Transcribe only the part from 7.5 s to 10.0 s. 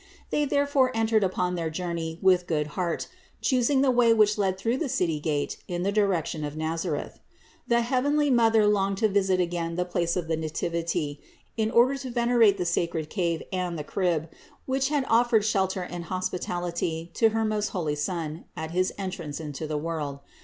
The heavenly Mother longed to visit again the